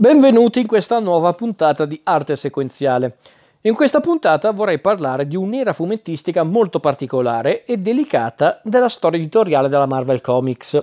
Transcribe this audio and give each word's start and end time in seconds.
Benvenuti 0.00 0.60
in 0.60 0.66
questa 0.66 0.98
nuova 0.98 1.34
puntata 1.34 1.84
di 1.84 2.00
Arte 2.04 2.34
Sequenziale. 2.34 3.18
In 3.60 3.74
questa 3.74 4.00
puntata 4.00 4.50
vorrei 4.50 4.78
parlare 4.78 5.26
di 5.26 5.36
un'era 5.36 5.74
fumettistica 5.74 6.42
molto 6.42 6.80
particolare 6.80 7.66
e 7.66 7.76
delicata 7.76 8.62
della 8.64 8.88
storia 8.88 9.18
editoriale 9.18 9.68
della 9.68 9.84
Marvel 9.84 10.22
Comics. 10.22 10.82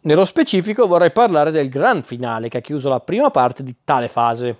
Nello 0.00 0.24
specifico 0.24 0.86
vorrei 0.86 1.12
parlare 1.12 1.50
del 1.50 1.68
gran 1.68 2.02
finale 2.02 2.48
che 2.48 2.56
ha 2.56 2.62
chiuso 2.62 2.88
la 2.88 3.00
prima 3.00 3.30
parte 3.30 3.62
di 3.62 3.76
tale 3.84 4.08
fase. 4.08 4.56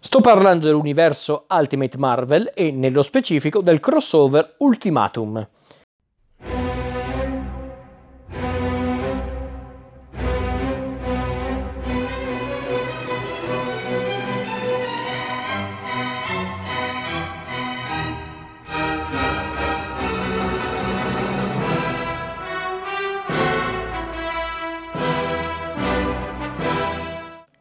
Sto 0.00 0.20
parlando 0.20 0.66
dell'universo 0.66 1.44
Ultimate 1.48 1.96
Marvel 1.96 2.50
e 2.54 2.72
nello 2.72 3.02
specifico 3.02 3.60
del 3.60 3.78
crossover 3.78 4.56
Ultimatum. 4.58 5.46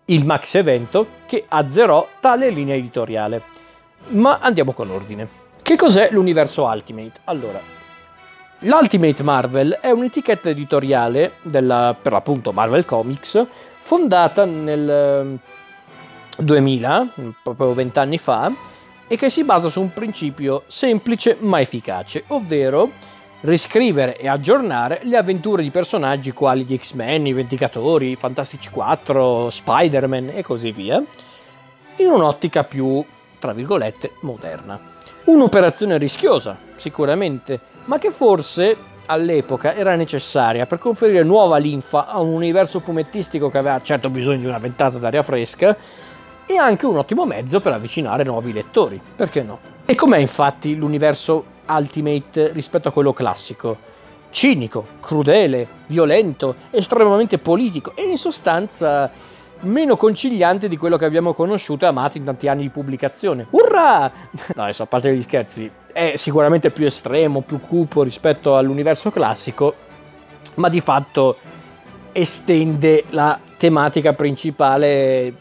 Il 0.10 0.26
max 0.26 0.56
evento 0.56 1.08
che 1.26 1.44
azzerò 1.48 2.08
tale 2.20 2.50
linea 2.50 2.76
editoriale. 2.76 3.42
Ma 4.10 4.40
andiamo 4.42 4.74
con 4.74 4.90
ordine. 4.90 5.46
Che 5.62 5.76
cos'è 5.76 6.10
l'universo 6.12 6.64
Ultimate? 6.64 7.20
Allora, 7.26 7.60
l'Ultimate 8.60 9.24
Marvel 9.24 9.78
è 9.82 9.90
un'etichetta 9.90 10.50
editoriale 10.50 11.34
della, 11.42 11.96
per 12.00 12.14
l'appunto 12.14 12.52
Marvel 12.52 12.86
Comics, 12.86 13.46
fondata 13.82 14.46
nel 14.46 15.38
2000, 16.38 17.08
ehm, 17.16 17.36
proprio 17.44 17.74
vent'anni 17.74 18.18
fa, 18.18 18.52
e 19.08 19.18
che 19.18 19.30
si 19.30 19.44
basa 19.44 19.70
su 19.70 19.82
un 19.82 19.92
principio 19.92 20.64
semplice 20.68 21.38
ma 21.40 21.60
efficace, 21.60 22.24
ovvero 22.28 22.92
riscrivere 23.42 24.18
e 24.18 24.28
aggiornare 24.28 25.02
le 25.04 25.18
avventure 25.18 25.62
di 25.62 25.70
personaggi 25.70 26.32
quali 26.32 26.64
gli 26.64 26.78
X-Men, 26.78 27.28
i 27.28 27.34
Vendicatori, 27.34 28.12
i 28.12 28.16
Fantastici 28.16 28.70
4, 28.70 29.50
Spider-Man 29.50 30.32
e 30.34 30.44
così 30.44 30.72
via, 30.72 31.02
in 31.98 32.10
un'ottica 32.10 32.64
più, 32.64 33.04
tra 33.40 33.54
virgolette, 33.54 34.14
moderna. 34.22 34.80
Un'operazione 35.26 35.98
rischiosa, 35.98 36.58
sicuramente, 36.76 37.60
ma 37.86 38.00
che 38.00 38.12
forse 38.12 38.76
all'epoca 39.08 39.74
era 39.76 39.96
necessaria 39.96 40.66
per 40.66 40.80
conferire 40.80 41.24
nuova 41.24 41.58
linfa 41.58 42.08
a 42.08 42.20
un 42.20 42.34
universo 42.34 42.80
fumettistico 42.80 43.50
che 43.50 43.58
aveva 43.58 43.82
certo 43.82 44.10
bisogno 44.10 44.40
di 44.40 44.46
una 44.46 44.58
ventata 44.58 44.98
d'aria 44.98 45.24
fresca 45.24 45.76
e 46.46 46.58
anche 46.58 46.86
un 46.86 46.98
ottimo 46.98 47.26
mezzo 47.26 47.60
per 47.60 47.74
avvicinare 47.74 48.24
nuovi 48.24 48.54
lettori, 48.54 49.00
perché 49.16 49.44
no? 49.44 49.60
E 49.86 49.96
com'è 49.96 50.18
infatti 50.18 50.76
l'universo 50.76 51.56
Ultimate 51.70 52.52
rispetto 52.52 52.88
a 52.88 52.92
quello 52.92 53.14
classico. 53.14 53.96
Cinico, 54.30 54.86
crudele, 55.00 55.68
violento, 55.88 56.56
estremamente 56.72 57.38
politico 57.38 57.94
e 57.96 58.04
in 58.04 58.18
sostanza 58.18 59.10
meno 59.62 59.96
conciliante 59.96 60.68
di 60.68 60.78
quello 60.78 60.98
che 60.98 61.06
abbiamo 61.06 61.34
conosciuto 61.34 61.86
e 61.86 61.88
amato 61.88 62.18
in 62.18 62.24
tanti 62.24 62.48
anni 62.48 62.64
di 62.64 62.70
pubblicazione. 62.70 63.48
Urrà! 63.50 64.12
No, 64.56 64.64
adesso 64.64 64.84
a 64.84 64.86
parte 64.86 65.14
gli 65.16 65.22
scherzi, 65.22 65.70
è 65.92 66.14
sicuramente 66.16 66.70
più 66.70 66.86
estremo, 66.86 67.42
più 67.42 67.60
cupo 67.60 68.04
rispetto 68.04 68.58
all'universo 68.58 69.10
classico, 69.10 69.74
ma 70.56 70.70
di 70.70 70.82
fatto 70.82 71.38
estende 72.12 73.04
la 73.10 73.40
tematica 73.58 74.14
principale 74.14 75.34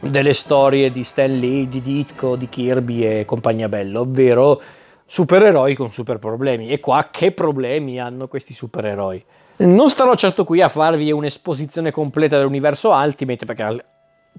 delle 0.00 0.32
storie 0.32 0.90
di 0.90 1.02
Stan 1.02 1.38
Lee, 1.38 1.68
di 1.68 1.80
Ditko, 1.80 2.36
di 2.36 2.48
Kirby 2.48 3.04
e 3.04 3.24
compagnia 3.24 3.68
bella, 3.68 4.00
ovvero 4.00 4.60
supereroi 5.06 5.74
con 5.74 5.92
super 5.92 6.18
problemi. 6.18 6.68
E 6.68 6.80
qua 6.80 7.08
che 7.10 7.32
problemi 7.32 7.98
hanno 8.00 8.28
questi 8.28 8.52
supereroi? 8.52 9.24
Non 9.58 9.88
starò 9.88 10.14
certo 10.16 10.44
qui 10.44 10.60
a 10.60 10.68
farvi 10.68 11.10
un'esposizione 11.10 11.90
completa 11.90 12.36
dell'universo 12.36 12.90
Ultimate 12.90 13.46
perché 13.46 13.84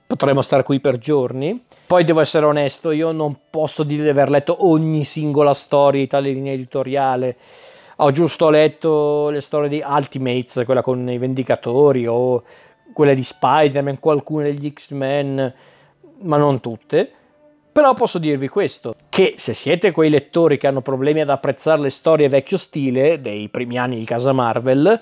potremmo 0.05 0.41
stare 0.41 0.61
qui 0.61 0.79
per 0.79 0.99
giorni. 0.99 1.63
Poi 1.87 2.03
devo 2.03 2.19
essere 2.19 2.45
onesto, 2.45 2.91
io 2.91 3.11
non 3.11 3.35
posso 3.49 3.83
dire 3.83 4.03
di 4.03 4.09
aver 4.09 4.29
letto 4.29 4.67
ogni 4.67 5.03
singola 5.03 5.53
storia 5.53 6.01
di 6.01 6.07
tale 6.07 6.31
linea 6.31 6.53
editoriale. 6.53 7.37
Ho 7.97 8.11
giusto 8.11 8.51
letto 8.51 9.29
le 9.29 9.41
storie 9.41 9.69
di 9.69 9.83
Ultimates, 9.83 10.61
quella 10.65 10.83
con 10.83 11.09
i 11.09 11.17
Vendicatori 11.17 12.05
o 12.05 12.43
quelle 12.93 13.15
di 13.15 13.23
Spider-Man, 13.23 13.99
qualcune 13.99 14.43
degli 14.43 14.71
X-Men, 14.71 15.53
ma 16.21 16.37
non 16.37 16.59
tutte. 16.59 17.11
Però 17.77 17.93
posso 17.93 18.17
dirvi 18.17 18.47
questo, 18.47 18.95
che 19.07 19.35
se 19.37 19.53
siete 19.53 19.91
quei 19.91 20.09
lettori 20.09 20.57
che 20.57 20.65
hanno 20.65 20.81
problemi 20.81 21.21
ad 21.21 21.29
apprezzare 21.29 21.79
le 21.79 21.91
storie 21.91 22.27
vecchio 22.27 22.57
stile 22.57 23.21
dei 23.21 23.49
primi 23.49 23.77
anni 23.77 23.99
di 23.99 24.03
casa 24.03 24.31
Marvel, 24.31 24.99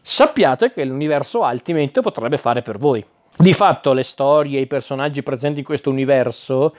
sappiate 0.00 0.72
che 0.72 0.84
l'universo 0.84 1.42
Ultimate 1.42 2.00
potrebbe 2.00 2.36
fare 2.36 2.62
per 2.62 2.78
voi. 2.78 3.06
Di 3.36 3.52
fatto 3.52 3.92
le 3.92 4.02
storie 4.02 4.58
e 4.58 4.62
i 4.62 4.66
personaggi 4.66 5.22
presenti 5.22 5.60
in 5.60 5.64
questo 5.64 5.88
universo 5.88 6.74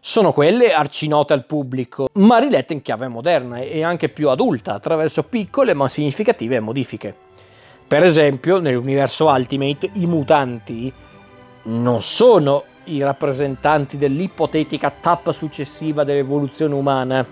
sono 0.00 0.34
quelle 0.34 0.74
arcinote 0.74 1.32
al 1.32 1.46
pubblico, 1.46 2.10
ma 2.16 2.36
rilette 2.36 2.74
in 2.74 2.82
chiave 2.82 3.08
moderna 3.08 3.60
e 3.60 3.82
anche 3.82 4.10
più 4.10 4.28
adulta, 4.28 4.74
attraverso 4.74 5.22
piccole 5.22 5.72
ma 5.72 5.88
significative 5.88 6.60
modifiche. 6.60 7.14
Per 7.88 8.04
esempio, 8.04 8.58
nell'universo 8.58 9.28
Ultimate 9.28 9.88
i 9.94 10.04
mutanti 10.04 10.92
non 11.62 12.02
sono 12.02 12.64
i 12.94 13.02
rappresentanti 13.02 13.96
dell'ipotetica 13.98 14.92
tappa 15.00 15.32
successiva 15.32 16.04
dell'evoluzione 16.04 16.74
umana, 16.74 17.26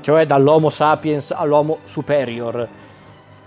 cioè 0.00 0.26
dall'Homo 0.26 0.70
sapiens 0.70 1.30
all'Homo 1.30 1.78
superior, 1.84 2.68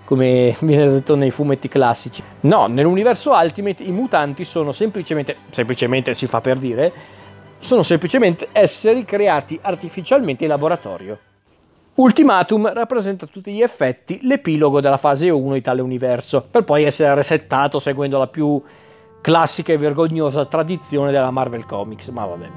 come 0.05 0.55
viene 0.61 0.89
detto 0.89 1.15
nei 1.15 1.31
fumetti 1.31 1.67
classici. 1.67 2.21
No, 2.41 2.67
nell'universo 2.67 3.31
Ultimate 3.31 3.83
i 3.83 3.91
mutanti 3.91 4.43
sono 4.43 4.71
semplicemente, 4.71 5.37
semplicemente 5.49 6.13
si 6.13 6.27
fa 6.27 6.41
per 6.41 6.57
dire, 6.57 6.91
sono 7.57 7.83
semplicemente 7.83 8.49
esseri 8.51 9.05
creati 9.05 9.57
artificialmente 9.61 10.43
in 10.43 10.49
laboratorio. 10.49 11.19
Ultimatum 11.93 12.71
rappresenta 12.73 13.25
a 13.25 13.27
tutti 13.27 13.51
gli 13.51 13.61
effetti 13.61 14.19
l'epilogo 14.23 14.79
della 14.81 14.97
fase 14.97 15.29
1 15.29 15.53
di 15.53 15.61
tale 15.61 15.81
universo, 15.81 16.45
per 16.49 16.63
poi 16.63 16.85
essere 16.85 17.13
resettato 17.13 17.79
seguendo 17.79 18.17
la 18.17 18.27
più 18.27 18.61
classica 19.21 19.71
e 19.71 19.77
vergognosa 19.77 20.45
tradizione 20.45 21.11
della 21.11 21.31
Marvel 21.31 21.65
Comics, 21.65 22.09
ma 22.09 22.25
vabbè. 22.25 22.49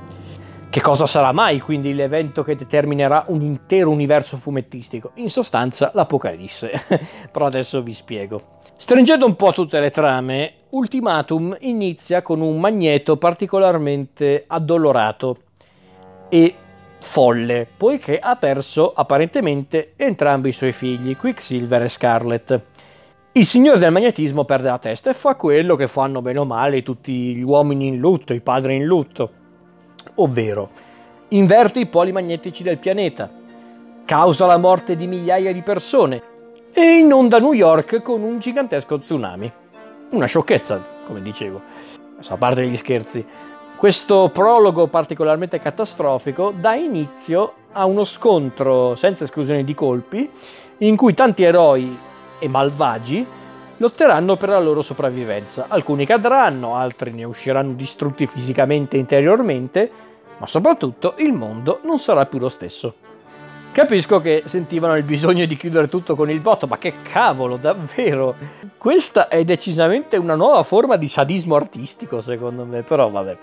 Che 0.74 0.80
cosa 0.80 1.06
sarà 1.06 1.30
mai 1.30 1.60
quindi 1.60 1.94
l'evento 1.94 2.42
che 2.42 2.56
determinerà 2.56 3.24
un 3.28 3.42
intero 3.42 3.90
universo 3.90 4.36
fumettistico? 4.36 5.12
In 5.14 5.30
sostanza 5.30 5.92
l'Apocalisse, 5.94 6.72
però 7.30 7.46
adesso 7.46 7.80
vi 7.80 7.92
spiego. 7.92 8.58
Stringendo 8.76 9.24
un 9.24 9.36
po' 9.36 9.52
tutte 9.52 9.78
le 9.78 9.92
trame, 9.92 10.54
Ultimatum 10.70 11.56
inizia 11.60 12.22
con 12.22 12.40
un 12.40 12.58
magneto 12.58 13.16
particolarmente 13.16 14.44
addolorato 14.48 15.36
e 16.28 16.54
folle, 16.98 17.68
poiché 17.76 18.18
ha 18.18 18.34
perso 18.34 18.92
apparentemente 18.92 19.92
entrambi 19.94 20.48
i 20.48 20.52
suoi 20.52 20.72
figli, 20.72 21.16
Quicksilver 21.16 21.82
e 21.82 21.88
Scarlet. 21.88 22.62
Il 23.36 23.46
signore 23.46 23.80
del 23.80 23.90
magnetismo 23.90 24.44
perde 24.44 24.68
la 24.68 24.78
testa 24.78 25.10
e 25.10 25.12
fa 25.12 25.34
quello 25.34 25.74
che 25.74 25.88
fanno 25.88 26.22
bene 26.22 26.38
o 26.38 26.44
male 26.44 26.84
tutti 26.84 27.34
gli 27.34 27.42
uomini 27.42 27.88
in 27.88 27.98
lutto, 27.98 28.32
i 28.32 28.38
padri 28.38 28.76
in 28.76 28.84
lutto, 28.84 29.28
ovvero 30.14 30.70
inverte 31.30 31.80
i 31.80 31.86
poli 31.86 32.12
magnetici 32.12 32.62
del 32.62 32.78
pianeta, 32.78 33.28
causa 34.04 34.46
la 34.46 34.56
morte 34.56 34.94
di 34.94 35.08
migliaia 35.08 35.52
di 35.52 35.62
persone 35.62 36.22
e 36.72 36.98
inonda 36.98 37.40
New 37.40 37.54
York 37.54 38.02
con 38.02 38.22
un 38.22 38.38
gigantesco 38.38 39.00
tsunami. 39.00 39.52
Una 40.10 40.26
sciocchezza, 40.26 40.80
come 41.04 41.20
dicevo. 41.20 41.60
A 42.28 42.36
parte 42.36 42.64
gli 42.68 42.76
scherzi, 42.76 43.26
questo 43.74 44.30
prologo 44.32 44.86
particolarmente 44.86 45.58
catastrofico 45.58 46.52
dà 46.56 46.76
inizio 46.76 47.54
a 47.72 47.84
uno 47.84 48.04
scontro 48.04 48.94
senza 48.94 49.24
esclusione 49.24 49.64
di 49.64 49.74
colpi 49.74 50.30
in 50.78 50.94
cui 50.94 51.14
tanti 51.14 51.42
eroi 51.42 52.12
e 52.38 52.48
malvagi 52.48 53.26
lotteranno 53.78 54.36
per 54.36 54.50
la 54.50 54.60
loro 54.60 54.82
sopravvivenza. 54.82 55.66
Alcuni 55.68 56.06
cadranno, 56.06 56.76
altri 56.76 57.12
ne 57.12 57.24
usciranno 57.24 57.72
distrutti 57.72 58.26
fisicamente 58.26 58.96
e 58.96 59.00
interiormente, 59.00 59.90
ma 60.38 60.46
soprattutto 60.46 61.14
il 61.18 61.32
mondo 61.32 61.80
non 61.84 61.98
sarà 61.98 62.26
più 62.26 62.38
lo 62.38 62.48
stesso. 62.48 62.94
Capisco 63.72 64.20
che 64.20 64.42
sentivano 64.44 64.96
il 64.96 65.02
bisogno 65.02 65.46
di 65.46 65.56
chiudere 65.56 65.88
tutto 65.88 66.14
con 66.14 66.30
il 66.30 66.38
botto, 66.38 66.68
ma 66.68 66.78
che 66.78 66.94
cavolo, 67.02 67.56
davvero! 67.56 68.36
Questa 68.78 69.26
è 69.26 69.42
decisamente 69.42 70.16
una 70.16 70.36
nuova 70.36 70.62
forma 70.62 70.94
di 70.94 71.08
sadismo 71.08 71.56
artistico, 71.56 72.20
secondo 72.20 72.64
me, 72.64 72.82
però 72.82 73.10
vabbè, 73.10 73.36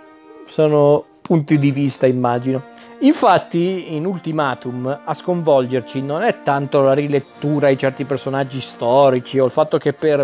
sono 0.47 1.03
punti 1.21 1.59
di 1.59 1.71
vista, 1.71 2.07
immagino. 2.07 2.61
Infatti, 3.03 3.95
in 3.95 4.05
Ultimatum 4.05 5.01
a 5.03 5.13
sconvolgerci 5.15 6.03
non 6.03 6.21
è 6.21 6.43
tanto 6.43 6.81
la 6.81 6.93
rilettura 6.93 7.69
di 7.69 7.77
certi 7.77 8.03
personaggi 8.03 8.61
storici 8.61 9.39
o 9.39 9.45
il 9.45 9.51
fatto 9.51 9.79
che 9.79 9.91
per 9.91 10.23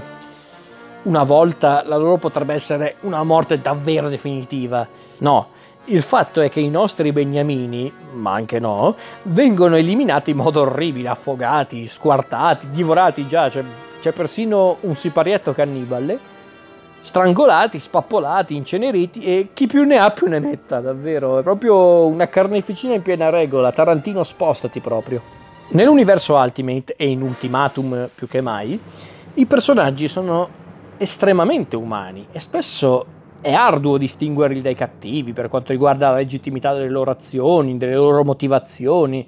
una 1.04 1.24
volta 1.24 1.84
la 1.88 1.98
loro 1.98 2.18
potrebbe 2.18 2.54
essere 2.54 2.98
una 3.02 3.24
morte 3.24 3.60
davvero 3.60 4.10
definitiva. 4.10 4.88
No, 5.20 5.48
il 5.86 6.04
fatto 6.04 6.40
è 6.40 6.50
che 6.50 6.60
i 6.60 6.70
nostri 6.70 7.12
beniamini, 7.12 7.92
ma 8.14 8.34
anche 8.34 8.60
no, 8.60 8.96
vengono 9.24 9.76
eliminati 9.76 10.30
in 10.32 10.38
modo 10.38 10.62
orribile, 10.62 11.10
affogati, 11.10 11.88
squartati, 11.88 12.70
divorati 12.70 13.26
già, 13.26 13.50
c'è, 13.50 13.64
c'è 14.00 14.12
persino 14.12 14.78
un 14.82 14.94
siparietto 14.94 15.52
cannibale 15.52 16.36
strangolati, 17.08 17.80
spappolati, 17.80 18.54
inceneriti 18.54 19.24
e 19.24 19.48
chi 19.54 19.66
più 19.66 19.84
ne 19.86 19.96
ha 19.96 20.12
più 20.12 20.28
ne 20.28 20.40
metta, 20.40 20.82
davvero, 20.82 21.40
è 21.40 21.42
proprio 21.42 22.06
una 22.06 22.28
carneficina 22.28 22.94
in 22.94 23.02
piena 23.02 23.30
regola, 23.30 23.72
Tarantino 23.72 24.24
spostati 24.24 24.82
proprio. 24.82 25.22
Nell'universo 25.70 26.36
Ultimate 26.36 26.96
e 26.98 27.10
in 27.10 27.22
Ultimatum 27.22 28.10
più 28.14 28.28
che 28.28 28.42
mai, 28.42 28.78
i 29.36 29.46
personaggi 29.46 30.10
sono 30.10 30.50
estremamente 30.98 31.78
umani 31.78 32.28
e 32.30 32.42
spesso 32.42 33.06
è 33.40 33.54
arduo 33.54 33.98
distinguerli 33.98 34.62
dai 34.62 34.76
cattivi 34.76 35.32
per 35.32 35.48
quanto 35.48 35.72
riguarda 35.72 36.10
la 36.10 36.18
legittimità 36.18 36.74
delle 36.74 36.90
loro 36.90 37.12
azioni, 37.12 37.78
delle 37.78 37.96
loro 37.96 38.26
motivazioni, 38.26 39.26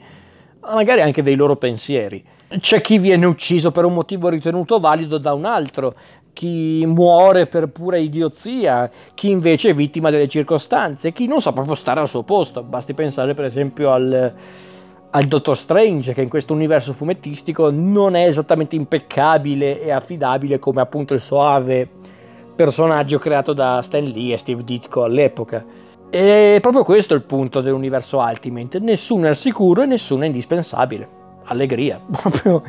magari 0.61 1.01
anche 1.01 1.23
dei 1.23 1.35
loro 1.35 1.55
pensieri. 1.55 2.25
C'è 2.59 2.81
chi 2.81 2.97
viene 2.97 3.27
ucciso 3.27 3.71
per 3.71 3.85
un 3.85 3.93
motivo 3.93 4.27
ritenuto 4.27 4.79
valido 4.79 5.19
da 5.19 5.33
un 5.33 5.45
altro, 5.45 5.93
chi 6.39 6.85
muore 6.85 7.47
per 7.47 7.67
pura 7.67 7.97
idiozia, 7.97 8.89
chi 9.13 9.29
invece 9.29 9.71
è 9.71 9.73
vittima 9.73 10.09
delle 10.09 10.29
circostanze, 10.29 11.11
chi 11.11 11.27
non 11.27 11.41
sa 11.41 11.51
proprio 11.51 11.75
stare 11.75 11.99
al 11.99 12.07
suo 12.07 12.23
posto. 12.23 12.63
Basti 12.63 12.93
pensare 12.93 13.33
per 13.33 13.43
esempio 13.43 13.91
al, 13.91 14.33
al 15.09 15.23
Dottor 15.25 15.57
Strange, 15.57 16.13
che 16.13 16.21
in 16.21 16.29
questo 16.29 16.53
universo 16.53 16.93
fumettistico 16.93 17.69
non 17.71 18.15
è 18.15 18.25
esattamente 18.25 18.77
impeccabile 18.77 19.81
e 19.81 19.91
affidabile 19.91 20.59
come 20.59 20.79
appunto 20.79 21.13
il 21.13 21.19
soave 21.19 21.89
personaggio 22.55 23.19
creato 23.19 23.51
da 23.51 23.81
Stan 23.81 24.05
Lee 24.05 24.35
e 24.35 24.37
Steve 24.37 24.63
Ditko 24.63 25.03
all'epoca. 25.03 25.65
E 26.09 26.59
proprio 26.61 26.85
questo 26.85 27.15
è 27.15 27.17
il 27.17 27.23
punto 27.23 27.59
dell'universo 27.59 28.17
Ultimate, 28.17 28.79
nessuno 28.79 29.25
è 29.25 29.27
al 29.27 29.35
sicuro 29.35 29.81
e 29.81 29.87
nessuno 29.87 30.23
è 30.23 30.27
indispensabile. 30.27 31.05
Allegria, 31.43 31.99
proprio 32.09 32.63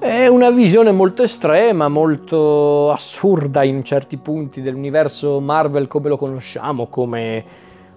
è 0.00 0.26
una 0.26 0.48
visione 0.50 0.92
molto 0.92 1.22
estrema, 1.22 1.88
molto 1.88 2.90
assurda 2.90 3.62
in 3.64 3.84
certi 3.84 4.16
punti 4.16 4.62
dell'universo 4.62 5.40
Marvel 5.40 5.88
come 5.88 6.08
lo 6.08 6.16
conosciamo, 6.16 6.86
come 6.86 7.44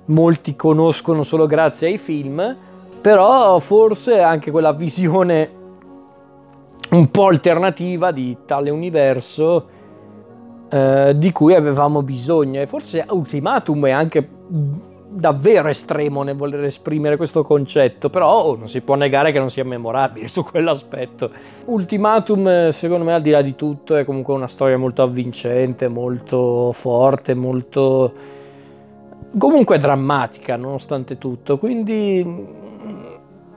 molti 0.05 0.57
conoscono 0.57 1.23
solo 1.23 1.47
grazie 1.47 1.87
ai 1.87 1.97
film, 1.97 2.57
però 2.99 3.57
forse 3.59 4.19
anche 4.19 4.51
quella 4.51 4.73
visione 4.73 5.49
un 6.89 7.09
po' 7.09 7.27
alternativa 7.27 8.11
di 8.11 8.37
tale 8.45 8.69
universo 8.69 9.67
eh, 10.69 11.13
di 11.15 11.31
cui 11.31 11.55
avevamo 11.55 12.03
bisogno. 12.03 12.59
E 12.59 12.67
forse 12.67 13.05
Ultimatum 13.07 13.85
è 13.85 13.91
anche 13.91 14.27
davvero 15.13 15.69
estremo 15.69 16.23
nel 16.23 16.35
voler 16.35 16.63
esprimere 16.63 17.17
questo 17.17 17.43
concetto, 17.43 18.09
però 18.09 18.43
oh, 18.43 18.55
non 18.55 18.67
si 18.67 18.81
può 18.81 18.95
negare 18.95 19.31
che 19.31 19.39
non 19.39 19.49
sia 19.49 19.63
memorabile 19.63 20.27
su 20.29 20.43
quell'aspetto. 20.43 21.29
Ultimatum, 21.65 22.69
secondo 22.69 23.05
me, 23.05 23.13
al 23.13 23.21
di 23.21 23.29
là 23.29 23.41
di 23.41 23.55
tutto, 23.55 23.95
è 23.95 24.05
comunque 24.05 24.33
una 24.33 24.47
storia 24.47 24.77
molto 24.77 25.03
avvincente, 25.03 25.87
molto 25.87 26.71
forte, 26.71 27.33
molto 27.33 28.41
comunque 29.37 29.77
drammatica 29.79 30.55
nonostante 30.55 31.17
tutto, 31.17 31.57
quindi 31.57 32.23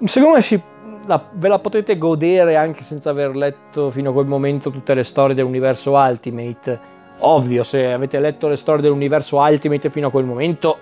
secondo 0.05 0.37
me 0.37 0.41
si, 0.41 0.61
la, 1.07 1.23
ve 1.33 1.49
la 1.49 1.59
potete 1.59 1.99
godere 1.99 2.57
anche 2.57 2.83
senza 2.83 3.11
aver 3.11 3.37
letto 3.37 3.91
fino 3.91 4.11
a 4.11 4.13
quel 4.13 4.27
momento 4.27 4.71
tutte 4.71 4.95
le 4.95 5.03
storie 5.03 5.35
dell'universo 5.35 5.93
Ultimate. 5.93 6.95
Ovvio, 7.21 7.63
se 7.63 7.93
avete 7.93 8.19
letto 8.21 8.49
le 8.49 8.57
storie 8.57 8.83
dell'universo 8.83 9.39
Ultimate 9.39 9.91
fino 9.91 10.09
a 10.09 10.11
quel 10.11 10.25
momento 10.25 10.79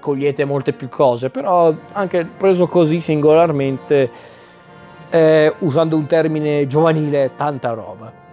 cogliete 0.00 0.44
molte 0.44 0.72
più 0.72 0.88
cose, 0.88 1.30
però 1.30 1.74
anche 1.92 2.24
preso 2.24 2.66
così 2.66 3.00
singolarmente, 3.00 4.10
eh, 5.10 5.54
usando 5.60 5.96
un 5.96 6.06
termine 6.06 6.66
giovanile, 6.66 7.32
tanta 7.36 7.72
roba. 7.72 8.25